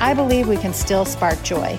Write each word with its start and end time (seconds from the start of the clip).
I 0.00 0.14
believe 0.14 0.48
we 0.48 0.56
can 0.56 0.72
still 0.72 1.04
spark 1.04 1.42
joy. 1.42 1.76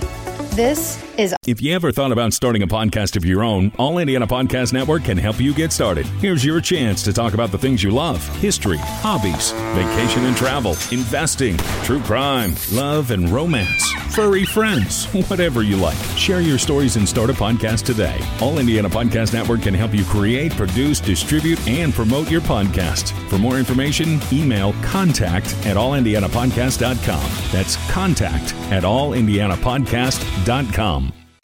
This 0.60 1.02
is. 1.18 1.34
If 1.48 1.62
you 1.62 1.74
ever 1.74 1.90
thought 1.94 2.12
about 2.12 2.34
starting 2.34 2.64
a 2.64 2.68
podcast 2.68 3.16
of 3.16 3.24
your 3.24 3.46
own, 3.46 3.72
All 3.78 3.98
Indiana 3.98 4.28
Podcast 4.28 4.74
Network 4.74 5.06
can 5.06 5.18
help 5.18 5.40
you 5.40 5.54
get 5.54 5.72
started. 5.72 6.06
Here's 6.06 6.44
your 6.44 6.60
chance 6.60 7.02
to 7.04 7.14
talk 7.14 7.34
about 7.34 7.52
the 7.52 7.58
things 7.58 7.82
you 7.82 7.92
love 7.92 8.28
history, 8.40 8.76
hobbies, 8.78 9.52
vacation 9.74 10.26
and 10.26 10.36
travel, 10.36 10.72
investing, 10.92 11.56
true 11.86 12.02
crime, 12.02 12.56
love 12.74 13.12
and 13.12 13.30
romance, 13.30 13.90
furry 14.14 14.44
friends, 14.44 15.06
whatever 15.30 15.64
you 15.64 15.78
like. 15.78 15.98
Share 16.18 16.42
your 16.42 16.58
stories 16.58 16.98
and 16.98 17.08
start 17.08 17.30
a 17.30 17.34
podcast 17.34 17.86
today. 17.86 18.20
All 18.42 18.60
Indiana 18.60 18.90
Podcast 18.90 19.34
Network 19.34 19.62
can 19.62 19.74
help 19.74 19.94
you 19.94 20.04
create, 20.04 20.52
produce, 20.52 21.00
distribute, 21.00 21.66
and 21.70 21.94
promote 21.94 22.30
your 22.30 22.42
podcast. 22.42 23.14
For 23.30 23.38
more 23.38 23.58
information, 23.60 24.20
email 24.34 24.74
contact 24.82 25.56
at 25.66 25.78
allindianapodcast.com. 25.78 27.32
That's 27.54 27.78
contact 27.90 28.54
at 28.74 28.84
allindianapodcast.com. 28.84 30.49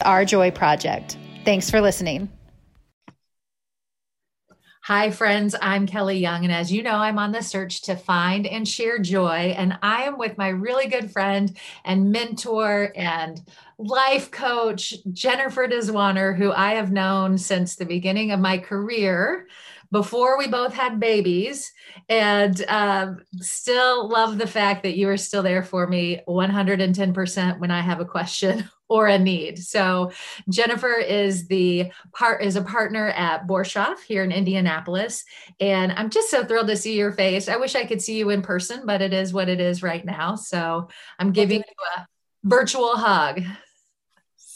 Our 0.01 0.25
Joy 0.25 0.49
Project. 0.49 1.15
Thanks 1.43 1.69
for 1.69 1.79
listening. 1.79 2.27
Hi, 4.85 5.11
friends. 5.11 5.53
I'm 5.61 5.85
Kelly 5.85 6.17
Young. 6.17 6.43
And 6.43 6.51
as 6.51 6.71
you 6.71 6.81
know, 6.81 6.95
I'm 6.95 7.19
on 7.19 7.31
the 7.31 7.43
search 7.43 7.83
to 7.83 7.95
find 7.95 8.47
and 8.47 8.67
share 8.67 8.97
joy. 8.97 9.53
And 9.55 9.77
I 9.83 10.05
am 10.05 10.17
with 10.17 10.39
my 10.39 10.47
really 10.47 10.87
good 10.87 11.11
friend 11.11 11.55
and 11.83 12.11
mentor 12.11 12.93
and 12.95 13.39
life 13.77 14.31
coach, 14.31 14.95
Jennifer 15.11 15.67
Dzwonar, 15.67 16.35
who 16.35 16.51
I 16.51 16.73
have 16.73 16.91
known 16.91 17.37
since 17.37 17.75
the 17.75 17.85
beginning 17.85 18.31
of 18.31 18.39
my 18.39 18.57
career 18.57 19.45
before 19.91 20.35
we 20.39 20.47
both 20.47 20.73
had 20.73 20.99
babies 20.99 21.71
and 22.09 22.65
um, 22.67 23.19
still 23.39 24.09
love 24.09 24.39
the 24.39 24.47
fact 24.47 24.81
that 24.81 24.97
you 24.97 25.07
are 25.09 25.17
still 25.17 25.43
there 25.43 25.61
for 25.61 25.85
me 25.85 26.19
110% 26.27 27.59
when 27.59 27.71
i 27.71 27.81
have 27.81 27.99
a 27.99 28.05
question 28.05 28.67
or 28.87 29.07
a 29.07 29.17
need 29.17 29.57
so 29.57 30.11
jennifer 30.49 30.93
is 30.93 31.47
the 31.47 31.91
part 32.13 32.43
is 32.43 32.55
a 32.55 32.61
partner 32.61 33.09
at 33.09 33.47
borshoff 33.47 33.99
here 34.01 34.23
in 34.23 34.31
indianapolis 34.31 35.23
and 35.59 35.91
i'm 35.93 36.09
just 36.09 36.29
so 36.29 36.43
thrilled 36.45 36.67
to 36.67 36.77
see 36.77 36.97
your 36.97 37.11
face 37.11 37.47
i 37.49 37.57
wish 37.57 37.75
i 37.75 37.85
could 37.85 38.01
see 38.01 38.17
you 38.17 38.29
in 38.29 38.41
person 38.41 38.81
but 38.85 39.01
it 39.01 39.13
is 39.13 39.33
what 39.33 39.49
it 39.49 39.59
is 39.59 39.81
right 39.83 40.05
now 40.05 40.35
so 40.35 40.87
i'm 41.19 41.31
giving 41.31 41.59
you 41.59 41.85
a 41.97 42.07
virtual 42.43 42.95
hug 42.95 43.41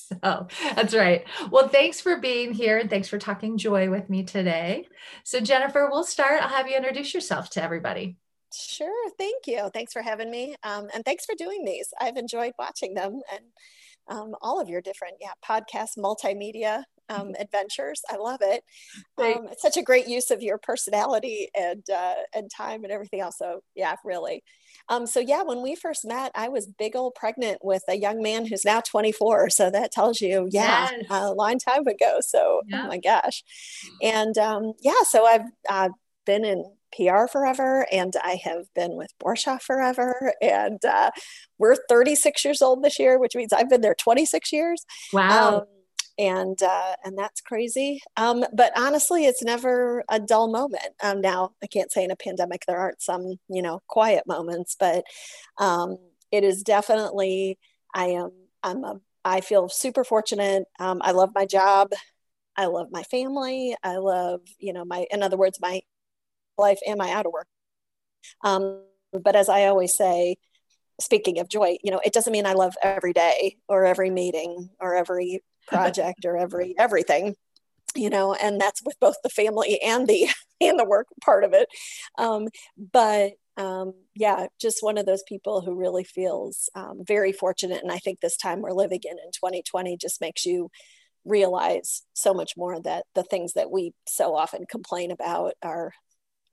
so 0.09 0.47
that's 0.75 0.95
right. 0.95 1.25
Well, 1.51 1.67
thanks 1.67 2.01
for 2.01 2.17
being 2.17 2.51
here 2.51 2.79
and 2.79 2.89
thanks 2.89 3.07
for 3.07 3.19
talking 3.19 3.57
joy 3.57 3.89
with 3.89 4.09
me 4.09 4.23
today. 4.23 4.87
So, 5.23 5.39
Jennifer, 5.39 5.87
we'll 5.91 6.03
start. 6.03 6.41
I'll 6.41 6.49
have 6.49 6.67
you 6.67 6.75
introduce 6.75 7.13
yourself 7.13 7.49
to 7.51 7.63
everybody. 7.63 8.17
Sure. 8.53 9.11
Thank 9.17 9.45
you. 9.45 9.69
Thanks 9.73 9.93
for 9.93 10.01
having 10.01 10.31
me. 10.31 10.55
Um, 10.63 10.87
and 10.93 11.05
thanks 11.05 11.25
for 11.25 11.35
doing 11.35 11.63
these. 11.63 11.93
I've 11.99 12.17
enjoyed 12.17 12.53
watching 12.57 12.95
them 12.95 13.21
and 13.31 13.45
um, 14.09 14.35
all 14.41 14.59
of 14.59 14.69
your 14.69 14.81
different 14.81 15.15
yeah 15.21 15.31
podcast 15.47 15.97
multimedia 15.97 16.83
um, 17.09 17.33
adventures. 17.39 18.01
I 18.09 18.17
love 18.17 18.39
it. 18.41 18.63
Um, 19.17 19.47
it's 19.51 19.61
such 19.61 19.77
a 19.77 19.81
great 19.81 20.07
use 20.07 20.31
of 20.31 20.41
your 20.41 20.57
personality 20.57 21.49
and 21.55 21.83
uh, 21.93 22.15
and 22.33 22.49
time 22.55 22.83
and 22.83 22.91
everything 22.91 23.19
else. 23.19 23.37
So 23.37 23.61
yeah, 23.75 23.95
really. 24.05 24.43
Um, 24.87 25.07
so 25.07 25.19
yeah, 25.19 25.43
when 25.43 25.61
we 25.61 25.75
first 25.75 26.05
met, 26.05 26.31
I 26.35 26.49
was 26.49 26.67
big 26.67 26.95
old 26.95 27.15
pregnant 27.15 27.59
with 27.63 27.83
a 27.89 27.95
young 27.95 28.21
man 28.21 28.45
who's 28.45 28.65
now 28.65 28.81
24. 28.81 29.49
So 29.49 29.69
that 29.71 29.91
tells 29.91 30.21
you, 30.21 30.47
yeah, 30.51 30.89
yes. 30.91 31.05
a 31.09 31.33
long 31.33 31.59
time 31.59 31.87
ago. 31.87 32.19
So 32.21 32.39
oh 32.39 32.61
yeah. 32.67 32.83
oh 32.83 32.87
my 32.87 32.99
gosh, 32.99 33.43
and 34.01 34.37
um, 34.37 34.73
yeah, 34.81 35.01
so 35.03 35.25
I've 35.25 35.45
uh, 35.67 35.89
been 36.25 36.45
in 36.45 36.63
PR 36.95 37.27
forever, 37.27 37.85
and 37.91 38.13
I 38.23 38.39
have 38.43 38.65
been 38.75 38.95
with 38.95 39.13
Borshoff 39.23 39.61
forever, 39.61 40.33
and 40.41 40.83
uh, 40.85 41.11
we're 41.57 41.75
36 41.87 42.43
years 42.45 42.61
old 42.61 42.83
this 42.83 42.99
year, 42.99 43.19
which 43.19 43.35
means 43.35 43.53
I've 43.53 43.69
been 43.69 43.81
there 43.81 43.95
26 43.95 44.51
years. 44.51 44.85
Wow. 45.13 45.59
Um, 45.59 45.65
and 46.19 46.61
uh, 46.61 46.95
and 47.05 47.17
that's 47.17 47.39
crazy. 47.39 48.01
Um, 48.17 48.43
but 48.53 48.73
honestly, 48.77 49.25
it's 49.25 49.41
never 49.41 50.03
a 50.09 50.19
dull 50.19 50.51
moment. 50.51 50.83
Um, 51.01 51.21
now, 51.21 51.51
I 51.63 51.67
can't 51.67 51.91
say 51.91 52.03
in 52.03 52.11
a 52.11 52.15
pandemic 52.17 52.65
there 52.67 52.77
aren't 52.77 53.01
some 53.01 53.35
you 53.47 53.61
know 53.61 53.81
quiet 53.87 54.27
moments, 54.27 54.75
but 54.77 55.05
um, 55.57 55.97
it 56.31 56.43
is 56.43 56.61
definitely. 56.61 57.57
I 57.95 58.07
am. 58.07 58.31
I'm 58.61 58.83
a. 58.83 58.99
I 59.23 59.39
feel 59.41 59.69
super 59.69 60.03
fortunate. 60.03 60.65
Um, 60.79 61.01
I 61.03 61.11
love 61.11 61.31
my 61.33 61.45
job. 61.45 61.93
I 62.57 62.65
love 62.65 62.87
my 62.91 63.03
family. 63.03 63.75
I 63.81 63.95
love 63.95 64.41
you 64.59 64.73
know 64.73 64.83
my. 64.83 65.07
In 65.11 65.23
other 65.23 65.37
words, 65.37 65.59
my 65.61 65.81
life 66.59 66.79
and 66.85 66.97
my 66.97 67.11
out 67.11 67.25
of 67.25 67.31
work. 67.31 67.47
Um, 68.43 68.81
but 69.13 69.35
as 69.35 69.49
I 69.49 69.65
always 69.65 69.95
say, 69.95 70.35
speaking 70.99 71.39
of 71.39 71.49
joy, 71.49 71.77
you 71.83 71.91
know, 71.91 72.01
it 72.03 72.13
doesn't 72.13 72.33
mean 72.33 72.45
I 72.45 72.53
love 72.53 72.75
every 72.83 73.13
day 73.13 73.57
or 73.67 73.85
every 73.85 74.09
meeting 74.09 74.69
or 74.79 74.95
every 74.95 75.41
project 75.67 76.25
or 76.25 76.37
every 76.37 76.75
everything 76.79 77.35
you 77.95 78.09
know 78.09 78.33
and 78.33 78.59
that's 78.59 78.81
with 78.83 78.99
both 78.99 79.15
the 79.23 79.29
family 79.29 79.81
and 79.81 80.07
the 80.07 80.27
and 80.61 80.79
the 80.79 80.85
work 80.85 81.07
part 81.21 81.43
of 81.43 81.53
it 81.53 81.67
um, 82.17 82.47
but 82.91 83.33
um, 83.57 83.93
yeah 84.15 84.47
just 84.59 84.83
one 84.83 84.97
of 84.97 85.05
those 85.05 85.23
people 85.27 85.61
who 85.61 85.75
really 85.75 86.03
feels 86.03 86.69
um, 86.75 87.01
very 87.05 87.31
fortunate 87.31 87.81
and 87.81 87.91
i 87.91 87.97
think 87.97 88.19
this 88.19 88.37
time 88.37 88.61
we're 88.61 88.71
living 88.71 89.01
in 89.03 89.17
in 89.17 89.31
2020 89.31 89.97
just 89.97 90.21
makes 90.21 90.45
you 90.45 90.69
realize 91.25 92.03
so 92.13 92.33
much 92.33 92.53
more 92.55 92.81
that 92.81 93.05
the 93.15 93.23
things 93.23 93.53
that 93.53 93.71
we 93.71 93.93
so 94.07 94.35
often 94.35 94.65
complain 94.69 95.11
about 95.11 95.53
are 95.61 95.91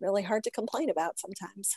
really 0.01 0.23
hard 0.23 0.45
to 0.45 0.51
complain 0.51 0.91
about 0.91 1.19
sometimes 1.19 1.75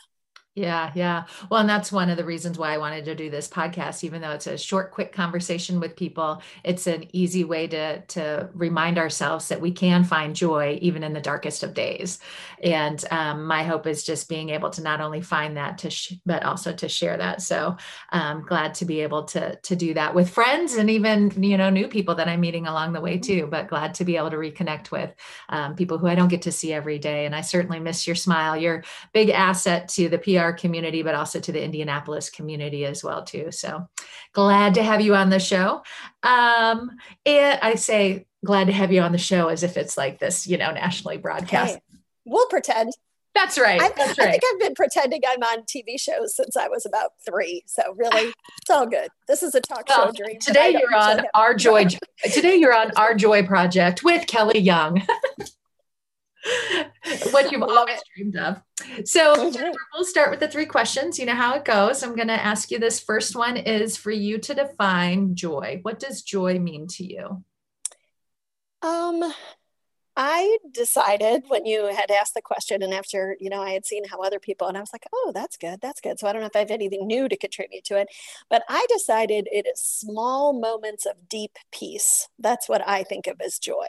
yeah, 0.60 0.92
yeah. 0.94 1.24
Well, 1.50 1.62
and 1.62 1.70
that's 1.70 1.90
one 1.90 2.10
of 2.10 2.18
the 2.18 2.26
reasons 2.26 2.58
why 2.58 2.74
I 2.74 2.78
wanted 2.78 3.06
to 3.06 3.16
do 3.16 3.30
this 3.30 3.48
podcast, 3.48 4.04
even 4.04 4.22
though 4.22 4.32
it's 4.32 4.46
a 4.46 4.58
short, 4.58 4.92
quick 4.92 5.14
conversation 5.14 5.80
with 5.80 5.96
people. 5.96 6.42
It's 6.66 6.86
an 6.86 7.06
easy 7.14 7.46
way 7.46 7.66
to 7.68 8.02
to 8.02 8.50
remind 8.54 8.98
ourselves 8.98 9.48
that 9.48 9.62
we 9.62 9.72
can 9.72 10.04
find 10.04 10.36
joy 10.36 10.78
even 10.82 11.02
in 11.02 11.14
the 11.14 11.22
darkest 11.22 11.64
of 11.64 11.74
days. 11.74 12.20
And 12.62 13.02
um, 13.10 13.46
my 13.46 13.64
hope 13.64 13.88
is 13.88 14.04
just 14.04 14.28
being 14.28 14.50
able 14.50 14.70
to 14.72 14.82
not 14.82 15.00
only 15.00 15.22
find 15.22 15.56
that, 15.56 15.78
to 15.78 15.90
sh- 15.90 16.16
but 16.26 16.44
also 16.44 16.74
to 16.74 16.90
share 16.90 17.16
that. 17.16 17.42
So 17.42 17.78
I'm 18.10 18.38
um, 18.40 18.46
glad 18.46 18.74
to 18.76 18.86
be 18.86 19.00
able 19.00 19.24
to 19.26 19.56
to 19.56 19.76
do 19.78 19.94
that 19.94 20.14
with 20.14 20.30
friends 20.30 20.74
and 20.74 20.90
even 20.90 21.42
you 21.42 21.56
know 21.56 21.70
new 21.70 21.88
people 21.88 22.16
that 22.16 22.28
I'm 22.28 22.42
meeting 22.42 22.68
along 22.68 22.92
the 22.92 23.02
way 23.02 23.18
too. 23.18 23.48
But 23.50 23.70
glad 23.70 23.94
to 23.94 24.04
be 24.04 24.18
able 24.18 24.32
to 24.32 24.36
reconnect 24.36 24.92
with 24.92 25.12
um, 25.48 25.76
people 25.76 25.98
who 25.98 26.08
I 26.08 26.16
don't 26.16 26.28
get 26.28 26.42
to 26.42 26.52
see 26.52 26.74
every 26.74 27.00
day. 27.00 27.26
And 27.26 27.34
I 27.34 27.40
certainly 27.40 27.80
miss 27.80 28.06
your 28.06 28.18
smile. 28.18 28.58
You're 28.58 28.84
big 29.14 29.30
asset 29.30 29.88
to 29.90 30.10
the 30.10 30.18
PR 30.18 30.49
community, 30.54 31.02
but 31.04 31.16
also 31.16 31.40
to 31.40 31.52
the 31.52 31.64
Indianapolis 31.64 32.30
community 32.30 32.86
as 32.86 33.04
well 33.04 33.24
too. 33.24 33.52
So 33.52 33.88
glad 34.34 34.76
to 34.76 34.84
have 34.84 35.02
you 35.02 35.16
on 35.16 35.30
the 35.30 35.40
show. 35.40 35.84
Um, 36.24 36.92
and 37.26 37.60
I 37.62 37.76
say 37.76 38.26
glad 38.46 38.68
to 38.68 38.74
have 38.74 38.92
you 38.92 39.02
on 39.02 39.12
the 39.12 39.18
show 39.18 39.50
as 39.50 39.64
if 39.64 39.78
it's 39.78 39.98
like 39.98 40.20
this, 40.20 40.48
you 40.48 40.58
know, 40.58 40.72
nationally 40.72 41.18
broadcast. 41.18 41.76
Hey, 41.76 41.82
we'll 42.26 42.48
pretend. 42.48 42.94
That's 43.36 43.60
right. 43.60 43.80
I, 43.80 43.90
That's 43.96 44.18
right. 44.18 44.28
I 44.28 44.32
think 44.32 44.44
I've 44.52 44.60
been 44.60 44.76
pretending 44.76 45.22
I'm 45.28 45.42
on 45.44 45.64
TV 45.64 46.00
shows 46.00 46.36
since 46.36 46.58
I 46.58 46.68
was 46.68 46.86
about 46.86 47.12
three. 47.26 47.64
So 47.68 47.84
really, 47.96 48.34
it's 48.62 48.70
all 48.70 48.88
good. 48.88 49.10
This 49.28 49.44
is 49.44 49.56
a 49.56 49.62
talk 49.62 49.88
well, 49.88 50.08
show 50.08 50.12
dream. 50.12 50.40
Today 50.40 50.72
you're 50.78 50.96
on 50.96 51.22
our 51.34 51.54
joy. 51.54 51.86
today 52.34 52.56
you're 52.56 52.76
on 52.76 52.92
our 52.98 53.14
joy 53.14 53.46
project 53.46 54.04
with 54.04 54.28
Kelly 54.28 54.60
Young. 54.60 55.04
what 57.32 57.52
you've 57.52 57.64
always 57.64 58.00
dreamed 58.16 58.38
of. 58.38 58.62
So 59.06 59.52
we'll 59.94 60.06
start 60.06 60.32
with 60.32 60.40
the 60.40 60.48
three 60.48 60.66
questions. 60.66 61.20
You 61.20 61.26
know 61.26 61.36
how 61.36 61.56
it 61.56 61.66
goes. 61.66 62.04
I'm 62.04 62.16
going 62.16 62.28
to 62.30 62.34
ask 62.34 62.72
you 62.72 62.80
this 62.80 63.00
first 63.00 63.36
one 63.36 63.58
is 63.58 63.98
for 63.98 64.12
you 64.12 64.38
to 64.40 64.54
define 64.54 65.36
joy. 65.36 65.80
What 65.82 66.00
does 66.00 66.22
joy 66.22 66.60
mean 66.60 66.88
to 66.88 67.04
you? 67.06 67.44
Um, 68.82 69.34
I 70.22 70.58
decided 70.74 71.44
when 71.48 71.66
you 71.66 71.86
had 71.96 72.12
asked 72.12 72.34
the 72.34 72.42
question, 72.42 72.84
and 72.84 72.94
after 72.94 73.38
you 73.40 73.50
know, 73.50 73.62
I 73.62 73.70
had 73.72 73.86
seen 73.86 74.04
how 74.04 74.20
other 74.22 74.40
people, 74.40 74.68
and 74.68 74.76
I 74.78 74.82
was 74.82 74.92
like, 74.92 75.06
"Oh, 75.14 75.32
that's 75.34 75.56
good, 75.56 75.80
that's 75.82 76.02
good." 76.02 76.20
So 76.20 76.28
I 76.28 76.34
don't 76.34 76.42
know 76.42 76.48
if 76.48 76.56
I 76.58 76.60
have 76.60 76.72
anything 76.72 77.08
new 77.08 77.30
to 77.30 77.38
contribute 77.38 77.86
to 77.86 77.98
it, 77.98 78.10
but 78.50 78.64
I 78.68 78.86
decided 78.90 79.48
it 79.50 79.66
is 79.66 79.82
small 79.82 80.52
moments 80.54 81.06
of 81.06 81.30
deep 81.30 81.58
peace. 81.72 82.28
That's 82.38 82.68
what 82.68 82.86
I 82.88 83.04
think 83.04 83.28
of 83.28 83.40
as 83.40 83.60
joy. 83.60 83.88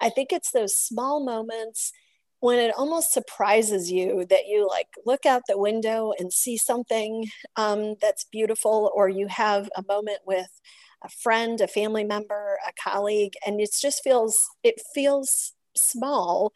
I 0.00 0.10
think 0.10 0.32
it's 0.32 0.50
those 0.50 0.76
small 0.76 1.24
moments 1.24 1.92
when 2.40 2.58
it 2.58 2.74
almost 2.76 3.12
surprises 3.12 3.90
you 3.90 4.24
that 4.30 4.46
you 4.46 4.66
like 4.68 4.88
look 5.06 5.26
out 5.26 5.42
the 5.48 5.58
window 5.58 6.12
and 6.18 6.32
see 6.32 6.56
something 6.56 7.26
um, 7.56 7.94
that's 8.00 8.24
beautiful, 8.24 8.90
or 8.94 9.08
you 9.08 9.28
have 9.28 9.68
a 9.76 9.84
moment 9.88 10.20
with 10.26 10.60
a 11.04 11.08
friend, 11.08 11.60
a 11.60 11.68
family 11.68 12.04
member, 12.04 12.58
a 12.66 12.72
colleague, 12.82 13.34
and 13.46 13.60
it 13.60 13.70
just 13.80 14.02
feels 14.02 14.36
it 14.64 14.80
feels 14.94 15.52
small, 15.78 16.52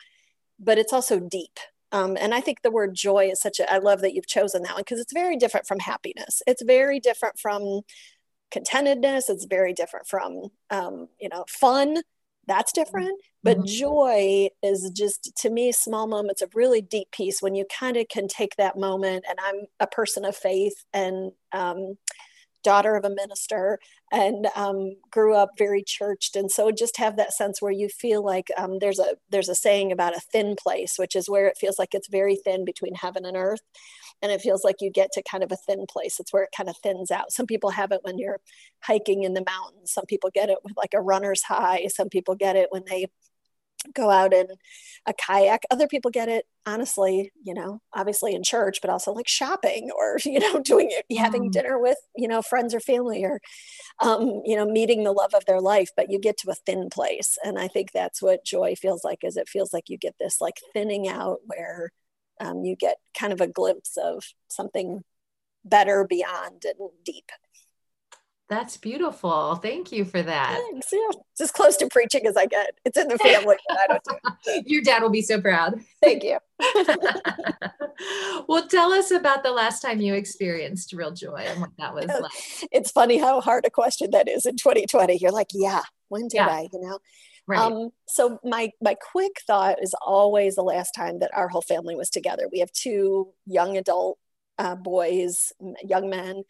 but 0.59 0.79
it's 0.79 0.93
also 0.93 1.19
deep. 1.19 1.59
Um, 1.93 2.17
and 2.19 2.33
I 2.33 2.41
think 2.41 2.63
the 2.63 2.71
word 2.71 2.95
joy 2.95 3.31
is 3.31 3.41
such 3.41 3.61
a, 3.61 3.71
I 3.71 3.79
love 3.79 4.01
that 4.01 4.15
you've 4.15 4.27
chosen 4.27 4.63
that 4.63 4.75
one 4.75 4.81
because 4.81 4.99
it's 4.99 5.13
very 5.13 5.37
different 5.37 5.67
from 5.67 5.79
happiness. 5.79 6.43
It's 6.47 6.63
very 6.63 7.01
different 7.01 7.39
from 7.39 7.83
contentedness. 8.51 9.29
It's 9.29 9.45
very 9.45 9.75
different 9.75 10.07
from, 10.07 10.49
um, 10.71 11.09
you 11.21 11.29
know, 11.29 11.45
fun. 11.49 12.03
That's 12.47 12.73
different. 12.73 13.21
But 13.43 13.59
mm-hmm. 13.59 13.67
joy 13.67 14.49
is 14.63 14.91
just, 14.95 15.33
to 15.39 15.51
me, 15.51 15.71
small 15.73 16.07
moments 16.07 16.43
of 16.43 16.55
really 16.55 16.81
deep 16.81 17.09
peace 17.13 17.43
when 17.43 17.55
you 17.55 17.67
kind 17.79 17.97
of 17.97 18.09
can 18.09 18.27
take 18.27 18.57
that 18.57 18.79
moment. 18.79 19.25
And 19.29 19.39
I'm 19.45 19.67
a 19.79 19.87
person 19.87 20.25
of 20.25 20.35
faith 20.35 20.85
and, 20.93 21.33
um, 21.53 21.99
daughter 22.62 22.97
of 22.97 23.05
a 23.05 23.11
minister 23.11 23.79
and 24.11 24.47
um, 24.56 24.97
grew 25.11 25.35
up 25.35 25.50
very 25.56 25.82
churched. 25.82 26.37
And 26.37 26.50
so 26.50 26.70
just 26.70 26.97
have 26.99 27.17
that 27.17 27.32
sense 27.32 27.62
where 27.62 27.73
you 27.73 27.88
feel 27.88 28.25
like 28.25 28.49
um, 28.56 28.79
there's 28.79 28.99
a 28.99 29.17
there's 29.31 29.49
a 29.49 29.55
saying 29.55 29.93
about 29.93 30.17
a 30.17 30.20
thin 30.20 30.55
place 30.56 30.94
which 30.99 31.17
is 31.17 31.29
where 31.29 31.47
it 31.47 31.59
feels 31.59 31.79
like 31.79 31.94
it's 31.94 32.09
very 32.09 32.37
thin 32.37 32.64
between 32.64 32.94
heaven 32.94 33.25
and 33.25 33.37
earth. 33.37 33.61
And 34.20 34.31
it 34.31 34.41
feels 34.41 34.62
like 34.62 34.76
you 34.81 34.91
get 34.91 35.11
to 35.12 35.23
kind 35.23 35.43
of 35.43 35.50
a 35.50 35.56
thin 35.56 35.85
place. 35.91 36.20
It's 36.20 36.32
where 36.32 36.44
it 36.44 36.55
kind 36.56 36.69
of 36.69 36.76
thins 36.79 37.11
out. 37.11 37.32
Some 37.32 37.47
people 37.47 37.70
have 37.70 37.91
it 37.91 38.00
when 38.03 38.19
you're 38.19 38.38
hiking 38.81 39.25
in 39.25 39.35
the 39.35 39.44
mountains. 39.44 39.93
Some 39.93 40.05
people 40.06 40.31
get 40.32 40.49
it 40.49 40.58
with 40.62 40.76
like 40.76 40.94
a 40.94 41.00
runner's 41.00 41.43
high. 41.43 41.87
Some 41.88 42.08
people 42.08 42.37
get 42.37 42.55
it 42.55 42.69
when 42.70 42.85
they 42.88 43.06
go 43.94 44.11
out 44.11 44.32
in 44.32 44.46
a 45.06 45.12
kayak. 45.12 45.62
Other 45.70 45.87
people 45.87 46.11
get 46.11 46.29
it, 46.29 46.46
honestly, 46.67 47.32
you 47.43 47.55
know, 47.55 47.81
obviously 47.93 48.34
in 48.34 48.43
church, 48.43 48.81
but 48.81 48.90
also 48.90 49.12
like 49.12 49.29
shopping 49.29 49.90
or, 49.96 50.19
you 50.25 50.38
know, 50.38 50.61
doing 50.61 50.88
it, 50.90 51.19
having 51.19 51.49
mm. 51.49 51.52
dinner 51.52 51.79
with, 51.79 51.99
you 52.17 52.29
know, 52.29 52.43
friends 52.43 52.75
or 52.75 52.81
family 52.81 53.25
or, 53.25 53.40
um, 54.00 54.43
you 54.44 54.56
know, 54.56 54.64
meeting 54.64 55.05
the 55.05 55.12
love 55.12 55.34
of 55.34 55.44
their 55.46 55.61
life. 55.61 55.90
But 55.96 56.11
you 56.11 56.19
get 56.19 56.37
to 56.38 56.50
a 56.50 56.55
thin 56.55 56.88
place. 56.90 57.38
And 57.44 57.58
I 57.58 57.69
think 57.69 57.93
that's 57.93 58.23
what 58.23 58.44
joy 58.44 58.75
feels 58.75 59.05
like 59.05 59.25
is 59.25 59.37
it 59.37 59.49
feels 59.49 59.73
like 59.73 59.88
you 59.88 59.99
get 59.99 60.14
this 60.19 60.40
like 60.40 60.56
thinning 60.73 61.08
out 61.08 61.38
where 61.44 61.90
um, 62.40 62.64
you 62.64 62.76
get 62.76 62.96
kind 63.19 63.32
of 63.32 63.40
a 63.40 63.46
glimpse 63.46 63.96
of 64.02 64.25
something 64.49 65.02
better 65.64 66.05
beyond 66.08 66.64
and 66.64 66.90
deep. 67.05 67.31
That's 68.53 68.77
beautiful. 68.77 69.55
Thank 69.55 69.93
you 69.93 70.05
for 70.05 70.23
that. 70.23 70.61
Thanks. 70.71 70.89
Yeah. 70.93 70.99
It's 71.33 71.41
as 71.41 71.51
close 71.51 71.75
to 71.79 71.87
preaching 71.87 72.27
as 72.27 72.37
I 72.37 72.45
get. 72.45 72.75
It's 72.85 72.99
in 72.99 73.09
the 73.09 73.17
family. 73.17 73.57
I 73.71 73.87
don't 73.87 74.05
do 74.05 74.63
Your 74.67 74.83
dad 74.83 75.01
will 75.01 75.09
be 75.09 75.23
so 75.23 75.41
proud. 75.41 75.81
Thank 76.03 76.23
you. 76.23 76.37
well, 78.47 78.69
tell 78.69 78.93
us 78.93 79.11
about 79.11 79.43
the 79.43 79.53
last 79.53 79.81
time 79.81 80.03
you 80.03 80.13
experienced 80.13 80.93
real 80.93 81.13
joy 81.13 81.37
and 81.37 81.63
what 81.63 81.71
that 81.79 81.95
was 81.95 82.09
like. 82.09 82.69
It's 82.71 82.91
funny 82.91 83.17
how 83.17 83.41
hard 83.41 83.65
a 83.65 83.71
question 83.71 84.11
that 84.11 84.29
is 84.29 84.45
in 84.45 84.57
2020. 84.57 85.17
You're 85.17 85.33
like, 85.33 85.49
yeah, 85.55 85.85
when 86.09 86.29
did 86.29 86.35
yeah. 86.35 86.49
I, 86.49 86.69
you 86.71 86.81
know? 86.83 86.99
Right. 87.47 87.59
Um, 87.59 87.89
so 88.07 88.39
my 88.45 88.71
my 88.83 88.97
quick 89.13 89.41
thought 89.47 89.83
is 89.83 89.95
always 90.05 90.57
the 90.57 90.63
last 90.63 90.91
time 90.93 91.21
that 91.21 91.31
our 91.35 91.49
whole 91.49 91.63
family 91.63 91.97
was 91.97 92.11
together. 92.11 92.49
We 92.53 92.59
have 92.59 92.71
two 92.73 93.31
young 93.47 93.79
adult 93.79 94.19
uh, 94.59 94.77
boys, 94.77 95.53
young 95.83 96.11
men 96.11 96.43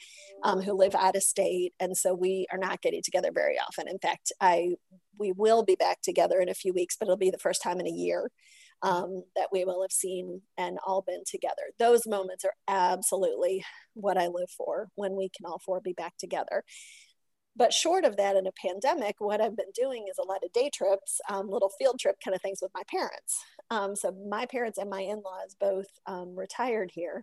um, 0.42 0.60
who 0.60 0.72
live 0.72 0.94
out 0.94 1.16
of 1.16 1.22
state, 1.22 1.72
and 1.80 1.96
so 1.96 2.14
we 2.14 2.46
are 2.52 2.58
not 2.58 2.82
getting 2.82 3.02
together 3.02 3.30
very 3.32 3.56
often. 3.58 3.88
In 3.88 3.98
fact, 3.98 4.32
I 4.40 4.74
we 5.18 5.32
will 5.32 5.62
be 5.62 5.76
back 5.76 6.00
together 6.02 6.40
in 6.40 6.48
a 6.48 6.54
few 6.54 6.72
weeks, 6.72 6.96
but 6.98 7.06
it'll 7.06 7.16
be 7.16 7.30
the 7.30 7.38
first 7.38 7.62
time 7.62 7.78
in 7.78 7.86
a 7.86 7.90
year 7.90 8.30
um, 8.82 9.22
that 9.36 9.48
we 9.52 9.64
will 9.64 9.82
have 9.82 9.92
seen 9.92 10.42
and 10.58 10.78
all 10.86 11.02
been 11.02 11.22
together. 11.26 11.62
Those 11.78 12.06
moments 12.06 12.44
are 12.44 12.54
absolutely 12.68 13.64
what 13.94 14.18
I 14.18 14.26
live 14.26 14.50
for 14.56 14.88
when 14.96 15.14
we 15.14 15.28
can 15.28 15.46
all 15.46 15.60
four 15.64 15.80
be 15.80 15.92
back 15.92 16.14
together. 16.18 16.64
But 17.54 17.74
short 17.74 18.04
of 18.04 18.16
that, 18.16 18.36
in 18.36 18.46
a 18.46 18.52
pandemic, 18.66 19.16
what 19.18 19.42
I've 19.42 19.56
been 19.56 19.72
doing 19.74 20.06
is 20.10 20.16
a 20.18 20.26
lot 20.26 20.42
of 20.42 20.52
day 20.52 20.70
trips, 20.74 21.20
um, 21.28 21.50
little 21.50 21.70
field 21.78 21.98
trip 22.00 22.16
kind 22.24 22.34
of 22.34 22.40
things 22.40 22.60
with 22.62 22.72
my 22.74 22.82
parents. 22.90 23.38
Um, 23.70 23.94
so 23.94 24.16
my 24.28 24.46
parents 24.46 24.78
and 24.78 24.88
my 24.88 25.00
in-laws 25.00 25.54
both 25.60 25.86
um, 26.06 26.34
retired 26.34 26.90
here 26.94 27.22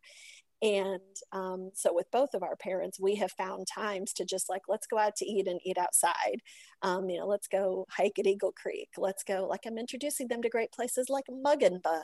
and 0.62 1.00
um, 1.32 1.72
so 1.74 1.94
with 1.94 2.10
both 2.12 2.34
of 2.34 2.44
our 2.44 2.56
parents 2.56 3.00
we 3.00 3.16
have 3.16 3.32
found 3.32 3.68
times 3.68 4.14
to 4.14 4.26
just 4.26 4.50
like 4.50 4.64
let's 4.68 4.88
go 4.88 4.98
out 4.98 5.16
to 5.16 5.26
eat 5.26 5.48
and 5.48 5.60
eat 5.66 5.78
outside 5.78 6.42
um, 6.82 7.10
you 7.10 7.18
know 7.20 7.28
let's 7.28 7.48
go 7.48 7.86
hike 7.90 8.20
at 8.20 8.28
eagle 8.28 8.52
creek 8.52 8.90
let's 8.98 9.24
go 9.24 9.48
like 9.50 9.62
i'm 9.66 9.78
introducing 9.78 10.28
them 10.28 10.42
to 10.42 10.50
great 10.50 10.72
places 10.72 11.10
like 11.10 11.26
mug 11.30 11.64
and 11.64 11.82
bun 11.82 12.04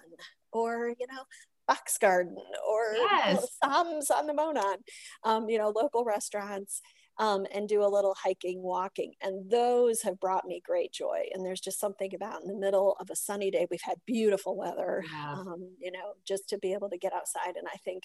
or 0.51 0.89
you 0.99 1.07
know 1.11 1.23
box 1.67 1.97
garden 1.97 2.37
or 2.67 2.93
yes. 2.93 3.27
you 3.27 3.33
know, 3.67 3.73
Sam's 3.73 4.11
on 4.11 4.27
the 4.27 4.33
Monon, 4.33 4.77
um, 5.23 5.49
you 5.49 5.57
know, 5.57 5.73
local 5.75 6.03
restaurants, 6.03 6.81
um, 7.17 7.45
and 7.53 7.67
do 7.67 7.83
a 7.83 7.87
little 7.87 8.15
hiking, 8.21 8.61
walking. 8.61 9.13
And 9.21 9.49
those 9.49 10.01
have 10.01 10.19
brought 10.19 10.45
me 10.45 10.61
great 10.65 10.91
joy. 10.91 11.23
And 11.33 11.45
there's 11.45 11.61
just 11.61 11.79
something 11.79 12.13
about 12.13 12.41
in 12.41 12.47
the 12.47 12.59
middle 12.59 12.97
of 12.99 13.09
a 13.09 13.15
sunny 13.15 13.51
day, 13.51 13.67
we've 13.71 13.81
had 13.81 13.97
beautiful 14.05 14.57
weather, 14.57 15.03
yeah. 15.11 15.33
um, 15.33 15.69
you 15.79 15.91
know, 15.91 16.13
just 16.27 16.49
to 16.49 16.57
be 16.57 16.73
able 16.73 16.89
to 16.89 16.97
get 16.97 17.13
outside. 17.13 17.55
And 17.55 17.67
I 17.73 17.77
think 17.77 18.03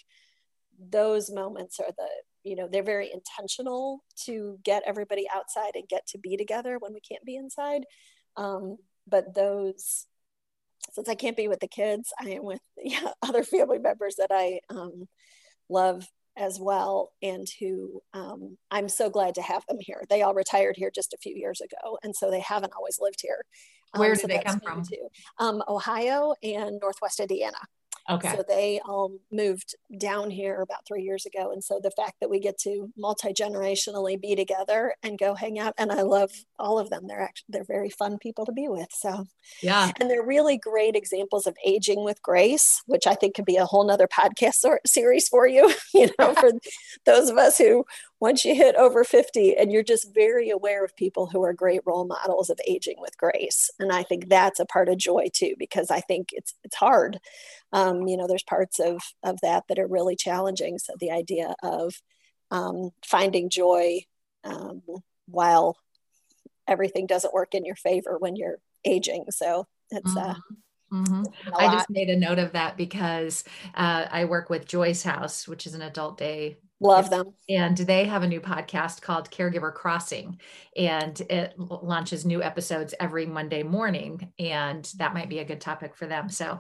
those 0.89 1.31
moments 1.31 1.79
are 1.81 1.93
the 1.97 2.09
you 2.43 2.57
know 2.57 2.69
they're 2.71 2.83
very 2.83 3.11
intentional 3.13 4.03
to 4.25 4.59
get 4.65 4.83
everybody 4.87 5.27
outside 5.35 5.73
and 5.75 5.89
get 5.89 6.07
to 6.09 6.19
be 6.19 6.37
together 6.37 6.79
when 6.79 6.95
we 6.95 7.01
can't 7.01 7.25
be 7.25 7.37
inside. 7.37 7.85
Um, 8.37 8.79
but 9.07 9.35
those 9.35 10.07
since 10.93 11.09
i 11.09 11.15
can't 11.15 11.37
be 11.37 11.49
with 11.49 11.61
the 11.61 11.69
kids 11.69 12.13
i 12.21 12.31
am 12.31 12.45
with 12.45 12.61
yeah, 12.83 13.11
other 13.23 13.43
family 13.43 13.79
members 13.79 14.17
that 14.17 14.31
i 14.31 14.61
um, 14.71 15.07
love 15.69 16.07
as 16.37 16.59
well 16.61 17.13
and 17.23 17.47
who 17.59 18.01
um, 18.15 18.57
i'm 18.71 18.89
so 18.89 19.11
glad 19.11 19.35
to 19.35 19.43
have 19.43 19.65
them 19.67 19.79
here. 19.81 20.05
They 20.09 20.23
all 20.23 20.33
retired 20.33 20.77
here 20.77 20.91
just 20.95 21.13
a 21.13 21.19
few 21.19 21.35
years 21.35 21.61
ago 21.61 21.99
and 22.03 22.15
so 22.15 22.31
they 22.31 22.41
haven't 22.41 22.73
always 22.77 22.99
lived 23.01 23.21
here. 23.21 23.45
Where 23.97 24.11
um, 24.11 24.15
do 24.15 24.21
so 24.23 24.27
they 24.29 24.43
come 24.43 24.61
from? 24.61 24.85
too. 24.85 25.09
Um, 25.39 25.63
ohio 25.69 26.35
and 26.43 26.79
northwest 26.81 27.21
indiana 27.21 27.59
Okay. 28.11 28.35
So 28.37 28.45
they 28.47 28.81
all 28.85 29.13
moved 29.31 29.77
down 29.97 30.31
here 30.31 30.61
about 30.63 30.85
three 30.87 31.03
years 31.03 31.27
ago. 31.27 31.53
And 31.53 31.63
so 31.63 31.79
the 31.81 31.93
fact 31.93 32.15
that 32.21 32.29
we 32.29 32.41
get 32.41 32.59
to 32.59 32.93
multi 32.97 33.33
generationally 33.33 34.21
be 34.21 34.35
together 34.35 34.95
and 35.03 35.19
go 35.19 35.35
hang 35.35 35.61
out, 35.61 35.75
and 35.79 35.93
I 35.93 36.03
love 36.03 36.33
all 36.59 36.79
of 36.79 36.91
them. 36.91 37.07
They're 37.07 37.23
actually 37.23 37.47
they're 37.51 37.65
very 37.65 37.91
fun 37.91 38.19
people 38.19 38.45
to 38.47 38.53
be 38.53 38.69
with. 38.69 38.89
So 38.93 39.27
yeah, 39.63 39.93
and 40.01 40.11
they're 40.11 40.27
really 40.27 40.59
great 40.59 40.97
examples 40.97 41.47
of 41.47 41.57
aging 41.65 42.05
with 42.05 42.21
grace, 42.23 42.83
which 42.87 43.07
I 43.07 43.15
think 43.15 43.37
could 43.37 43.45
be 43.45 43.57
a 43.57 43.67
whole 43.67 43.87
nother 43.87 44.09
podcast 44.09 44.65
series 44.87 45.29
for 45.29 45.47
you. 45.47 45.73
You 45.93 46.09
know, 46.19 46.35
for 46.41 46.51
those 47.05 47.29
of 47.29 47.37
us 47.37 47.59
who 47.59 47.85
once 48.21 48.45
you 48.45 48.55
hit 48.55 48.77
over 48.77 49.03
50 49.03 49.57
and 49.57 49.73
you're 49.73 49.83
just 49.83 50.15
very 50.15 50.51
aware 50.51 50.85
of 50.85 50.95
people 50.95 51.27
who 51.27 51.43
are 51.43 51.53
great 51.53 51.81
role 51.85 52.07
models 52.07 52.51
of 52.51 52.61
aging 52.67 52.97
with 52.99 53.17
grace 53.17 53.71
and 53.79 53.91
i 53.91 54.03
think 54.03 54.29
that's 54.29 54.61
a 54.61 54.67
part 54.67 54.89
of 54.89 54.99
joy 54.99 55.27
too 55.33 55.55
because 55.59 55.91
i 55.91 56.01
think 56.01 56.29
it's 56.33 56.55
it's 56.63 56.77
hard 56.77 57.19
um, 57.73 58.07
you 58.07 58.17
know 58.17 58.27
there's 58.27 58.43
parts 58.43 58.79
of 58.79 59.01
of 59.23 59.41
that 59.41 59.65
that 59.69 59.79
are 59.79 59.87
really 59.87 60.17
challenging 60.17 60.79
so 60.79 60.93
the 61.01 61.11
idea 61.11 61.55
of 61.63 61.95
um, 62.53 62.91
finding 63.05 63.49
joy 63.49 64.01
um, 64.45 64.83
while 65.27 65.77
everything 66.67 67.07
doesn't 67.07 67.35
work 67.35 67.55
in 67.55 67.65
your 67.65 67.77
favor 67.77 68.17
when 68.19 68.37
you're 68.37 68.59
aging 68.85 69.25
so 69.31 69.67
it's 69.91 70.17
uh, 70.17 70.35
mm-hmm. 70.35 70.55
Mm-hmm. 70.93 71.55
I 71.57 71.73
just 71.73 71.89
made 71.89 72.11
a 72.11 72.19
note 72.19 72.41
of 72.41 72.51
that 72.53 72.77
because 72.77 73.45
uh, 73.77 74.07
I 74.11 74.25
work 74.25 74.51
with 74.51 74.67
Joy's 74.67 75.05
House, 75.05 75.47
which 75.47 75.65
is 75.65 75.75
an 75.75 75.83
adult 75.83 76.19
day 76.19 76.59
Love 76.81 77.11
them. 77.11 77.35
And 77.49 77.77
they 77.77 78.07
have 78.07 78.23
a 78.23 78.27
new 78.27 78.41
podcast 78.41 79.03
called 79.03 79.31
Caregiver 79.31 79.73
Crossing, 79.73 80.41
and 80.77 81.21
it 81.21 81.55
launches 81.59 82.25
new 82.25 82.43
episodes 82.43 82.95
every 82.99 83.27
Monday 83.27 83.63
morning. 83.63 84.33
And 84.39 84.85
that 84.97 85.13
might 85.13 85.29
be 85.29 85.41
a 85.41 85.45
good 85.45 85.61
topic 85.61 85.95
for 85.95 86.07
them. 86.07 86.31
So, 86.31 86.59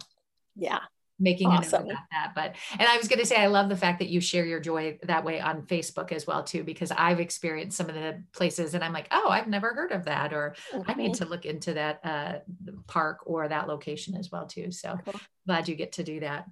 yeah, 0.56 0.80
making 1.20 1.48
awesome. 1.48 1.82
a 1.82 1.86
note 1.86 1.92
about 1.92 2.04
that. 2.10 2.32
But 2.34 2.56
and 2.78 2.88
I 2.88 2.96
was 2.96 3.06
going 3.06 3.20
to 3.20 3.26
say, 3.26 3.36
I 3.36 3.46
love 3.46 3.68
the 3.68 3.76
fact 3.76 3.98
that 4.00 4.08
you 4.08 4.20
share 4.20 4.44
your 4.44 4.58
joy 4.58 4.98
that 5.02 5.24
way 5.24 5.40
on 5.40 5.62
Facebook 5.62 6.10
as 6.12 6.26
well 6.26 6.42
too, 6.42 6.64
because 6.64 6.90
I've 6.90 7.20
experienced 7.20 7.76
some 7.76 7.88
of 7.88 7.94
the 7.94 8.22
places, 8.32 8.74
and 8.74 8.82
I'm 8.82 8.92
like, 8.92 9.08
oh, 9.10 9.28
I've 9.28 9.48
never 9.48 9.74
heard 9.74 9.92
of 9.92 10.06
that, 10.06 10.32
or 10.32 10.56
mm-hmm. 10.72 10.90
I 10.90 10.94
need 10.94 11.12
mm-hmm. 11.12 11.24
to 11.24 11.30
look 11.30 11.44
into 11.44 11.74
that 11.74 12.00
uh, 12.04 12.32
park 12.86 13.20
or 13.26 13.46
that 13.46 13.68
location 13.68 14.16
as 14.16 14.30
well 14.30 14.46
too. 14.46 14.72
So 14.72 14.98
cool. 15.04 15.20
glad 15.46 15.68
you 15.68 15.74
get 15.74 15.92
to 15.92 16.02
do 16.02 16.20
that. 16.20 16.46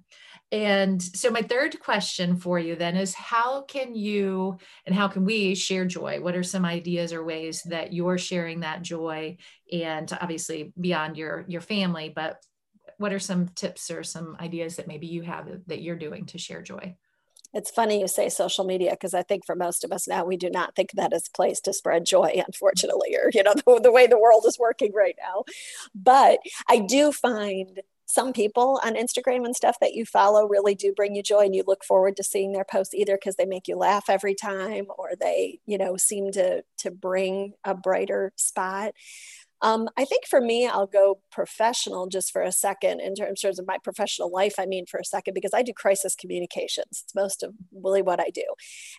And 0.51 1.01
so, 1.01 1.29
my 1.29 1.43
third 1.43 1.79
question 1.79 2.35
for 2.35 2.57
you 2.57 2.75
then 2.75 2.95
is 2.95 3.13
how 3.13 3.61
can 3.61 3.93
you 3.93 4.57
and 4.85 4.95
how 4.95 5.07
can 5.07 5.23
we 5.23 5.53
share 5.53 5.85
joy? 5.85 6.19
What 6.21 6.35
are 6.35 6.43
some 6.43 6.65
ideas 6.65 7.13
or 7.13 7.23
ways 7.23 7.61
that 7.63 7.93
you're 7.93 8.17
sharing 8.17 8.61
that 8.61 8.81
joy? 8.81 9.37
And 9.71 10.11
obviously, 10.19 10.73
beyond 10.79 11.17
your, 11.17 11.45
your 11.47 11.61
family, 11.61 12.11
but 12.15 12.43
what 12.99 13.13
are 13.13 13.19
some 13.19 13.47
tips 13.47 13.89
or 13.89 14.03
some 14.03 14.35
ideas 14.39 14.75
that 14.75 14.87
maybe 14.87 15.07
you 15.07 15.23
have 15.23 15.47
that 15.67 15.81
you're 15.81 15.95
doing 15.95 16.25
to 16.27 16.37
share 16.37 16.61
joy? 16.61 16.95
It's 17.53 17.71
funny 17.71 18.01
you 18.01 18.07
say 18.07 18.29
social 18.29 18.63
media 18.63 18.91
because 18.91 19.15
I 19.15 19.23
think 19.23 19.45
for 19.45 19.55
most 19.55 19.83
of 19.83 19.91
us 19.91 20.07
now, 20.07 20.23
we 20.23 20.37
do 20.37 20.51
not 20.51 20.75
think 20.75 20.91
that 20.91 21.13
is 21.13 21.27
a 21.27 21.35
place 21.35 21.59
to 21.61 21.73
spread 21.73 22.05
joy, 22.05 22.41
unfortunately, 22.47 23.15
or, 23.15 23.31
you 23.33 23.41
know, 23.41 23.53
the, 23.55 23.79
the 23.81 23.91
way 23.91 24.05
the 24.05 24.19
world 24.19 24.43
is 24.47 24.59
working 24.59 24.93
right 24.93 25.15
now. 25.17 25.45
But 25.95 26.39
I 26.67 26.79
do 26.79 27.11
find 27.11 27.79
some 28.05 28.33
people 28.33 28.81
on 28.83 28.95
Instagram 28.95 29.45
and 29.45 29.55
stuff 29.55 29.77
that 29.79 29.93
you 29.93 30.05
follow 30.05 30.47
really 30.47 30.75
do 30.75 30.91
bring 30.93 31.15
you 31.15 31.23
joy 31.23 31.41
and 31.41 31.55
you 31.55 31.63
look 31.65 31.83
forward 31.85 32.17
to 32.17 32.23
seeing 32.23 32.51
their 32.51 32.65
posts 32.65 32.93
either 32.93 33.15
because 33.15 33.35
they 33.35 33.45
make 33.45 33.67
you 33.67 33.77
laugh 33.77 34.09
every 34.09 34.35
time 34.35 34.87
or 34.97 35.11
they, 35.19 35.59
you 35.65 35.77
know, 35.77 35.95
seem 35.95 36.31
to 36.31 36.63
to 36.79 36.91
bring 36.91 37.53
a 37.63 37.75
brighter 37.75 38.33
spot. 38.35 38.93
Um, 39.61 39.89
I 39.97 40.05
think 40.05 40.25
for 40.25 40.39
me, 40.39 40.67
I'll 40.67 40.87
go 40.87 41.19
professional 41.31 42.07
just 42.07 42.31
for 42.31 42.41
a 42.41 42.51
second 42.51 43.01
in 43.01 43.13
terms 43.15 43.59
of 43.59 43.67
my 43.67 43.77
professional 43.83 44.31
life. 44.31 44.55
I 44.57 44.65
mean, 44.65 44.85
for 44.85 44.99
a 44.99 45.05
second, 45.05 45.33
because 45.33 45.53
I 45.53 45.63
do 45.63 45.73
crisis 45.73 46.15
communications. 46.15 47.03
It's 47.03 47.15
most 47.15 47.43
of 47.43 47.53
really 47.73 48.01
what 48.01 48.19
I 48.19 48.29
do. 48.33 48.45